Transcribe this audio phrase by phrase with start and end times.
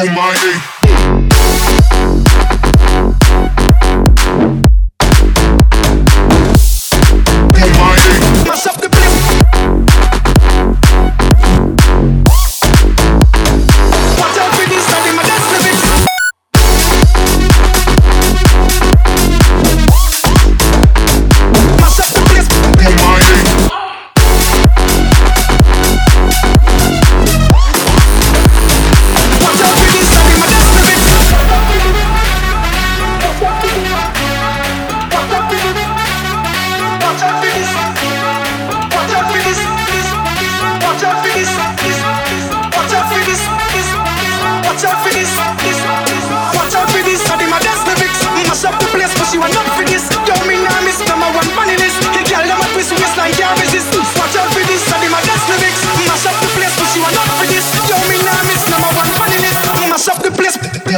[0.00, 0.32] Oh my
[0.82, 0.87] day.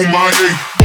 [0.03, 0.80] Oh my day.